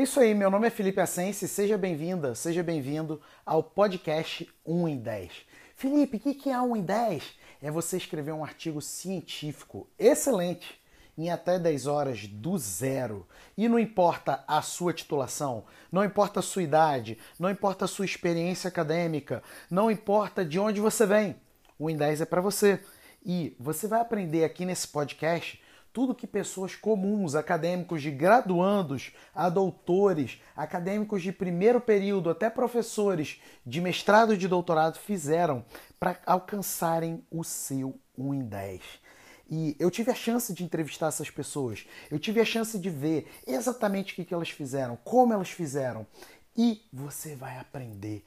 É 0.00 0.02
isso 0.02 0.18
aí, 0.18 0.34
meu 0.34 0.50
nome 0.50 0.66
é 0.66 0.70
Felipe 0.70 0.98
Assense, 0.98 1.46
seja 1.46 1.76
bem-vinda, 1.76 2.34
seja 2.34 2.62
bem-vindo 2.62 3.20
ao 3.44 3.62
podcast 3.62 4.48
1 4.64 4.88
em 4.88 4.96
10. 4.96 5.30
Felipe, 5.74 6.16
o 6.16 6.20
que 6.20 6.48
é 6.48 6.58
1 6.58 6.74
em 6.74 6.80
10? 6.80 7.22
É 7.60 7.70
você 7.70 7.98
escrever 7.98 8.32
um 8.32 8.42
artigo 8.42 8.80
científico 8.80 9.86
excelente 9.98 10.80
em 11.18 11.30
até 11.30 11.58
10 11.58 11.86
horas 11.86 12.26
do 12.26 12.56
zero. 12.56 13.28
E 13.58 13.68
não 13.68 13.78
importa 13.78 14.42
a 14.48 14.62
sua 14.62 14.94
titulação, 14.94 15.64
não 15.92 16.02
importa 16.02 16.40
a 16.40 16.42
sua 16.42 16.62
idade, 16.62 17.18
não 17.38 17.50
importa 17.50 17.84
a 17.84 17.88
sua 17.88 18.06
experiência 18.06 18.68
acadêmica, 18.68 19.42
não 19.70 19.90
importa 19.90 20.42
de 20.42 20.58
onde 20.58 20.80
você 20.80 21.04
vem. 21.04 21.36
O 21.78 21.90
em 21.90 21.96
10 21.98 22.22
é 22.22 22.24
para 22.24 22.40
você. 22.40 22.80
E 23.22 23.54
você 23.60 23.86
vai 23.86 24.00
aprender 24.00 24.44
aqui 24.44 24.64
nesse 24.64 24.88
podcast 24.88 25.60
tudo 25.92 26.14
que 26.14 26.26
pessoas 26.26 26.76
comuns, 26.76 27.34
acadêmicos 27.34 28.02
de 28.02 28.10
graduandos 28.10 29.12
a 29.34 29.48
doutores, 29.48 30.40
acadêmicos 30.56 31.22
de 31.22 31.32
primeiro 31.32 31.80
período, 31.80 32.30
até 32.30 32.48
professores 32.48 33.40
de 33.66 33.80
mestrado 33.80 34.34
e 34.34 34.36
de 34.36 34.46
doutorado 34.46 34.98
fizeram 34.98 35.64
para 35.98 36.20
alcançarem 36.26 37.24
o 37.30 37.42
seu 37.42 37.98
1 38.16 38.34
em 38.34 38.44
10. 38.44 38.82
E 39.50 39.76
eu 39.80 39.90
tive 39.90 40.12
a 40.12 40.14
chance 40.14 40.54
de 40.54 40.62
entrevistar 40.62 41.08
essas 41.08 41.28
pessoas, 41.28 41.84
eu 42.08 42.20
tive 42.20 42.40
a 42.40 42.44
chance 42.44 42.78
de 42.78 42.88
ver 42.88 43.28
exatamente 43.44 44.12
o 44.12 44.24
que 44.24 44.32
elas 44.32 44.50
fizeram, 44.50 44.96
como 45.02 45.32
elas 45.32 45.50
fizeram. 45.50 46.06
E 46.56 46.82
você 46.92 47.34
vai 47.34 47.58
aprender 47.58 48.24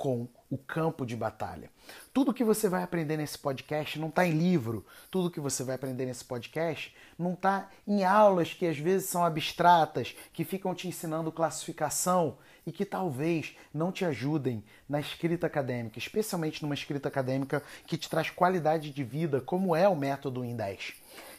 com 0.00 0.26
o 0.48 0.56
campo 0.56 1.04
de 1.04 1.14
batalha. 1.14 1.70
Tudo 2.10 2.32
que 2.32 2.42
você 2.42 2.70
vai 2.70 2.82
aprender 2.82 3.18
nesse 3.18 3.38
podcast 3.38 3.98
não 3.98 4.08
está 4.08 4.26
em 4.26 4.32
livro, 4.32 4.82
tudo 5.10 5.30
que 5.30 5.38
você 5.38 5.62
vai 5.62 5.74
aprender 5.74 6.06
nesse 6.06 6.24
podcast 6.24 6.96
não 7.18 7.34
está 7.34 7.68
em 7.86 8.02
aulas 8.02 8.54
que 8.54 8.64
às 8.64 8.78
vezes 8.78 9.10
são 9.10 9.22
abstratas, 9.22 10.16
que 10.32 10.42
ficam 10.42 10.74
te 10.74 10.88
ensinando 10.88 11.30
classificação 11.30 12.38
e 12.66 12.72
que 12.72 12.86
talvez 12.86 13.54
não 13.74 13.92
te 13.92 14.06
ajudem 14.06 14.64
na 14.88 15.00
escrita 15.00 15.46
acadêmica, 15.46 15.98
especialmente 15.98 16.62
numa 16.62 16.74
escrita 16.74 17.08
acadêmica 17.08 17.62
que 17.86 17.98
te 17.98 18.08
traz 18.08 18.30
qualidade 18.30 18.92
de 18.92 19.04
vida, 19.04 19.42
como 19.42 19.76
é 19.76 19.86
o 19.86 19.94
método 19.94 20.42
em 20.42 20.56
10. 20.56 20.94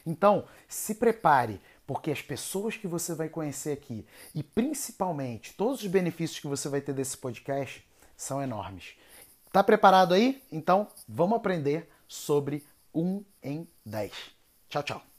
Então, 0.06 0.44
se 0.68 0.94
prepare, 0.94 1.60
porque 1.84 2.12
as 2.12 2.22
pessoas 2.22 2.76
que 2.76 2.86
você 2.86 3.12
vai 3.12 3.28
conhecer 3.28 3.72
aqui 3.72 4.06
e 4.32 4.40
principalmente 4.40 5.52
todos 5.54 5.82
os 5.82 5.88
benefícios 5.88 6.38
que 6.38 6.46
você 6.46 6.68
vai 6.68 6.80
ter 6.80 6.92
desse 6.92 7.18
podcast 7.18 7.84
são 8.22 8.42
enormes. 8.42 8.94
Tá 9.52 9.62
preparado 9.62 10.14
aí? 10.14 10.42
Então 10.50 10.88
vamos 11.08 11.36
aprender 11.36 11.88
sobre 12.06 12.64
1 12.94 13.24
em 13.42 13.68
10. 13.84 14.12
Tchau, 14.68 14.82
tchau. 14.82 15.11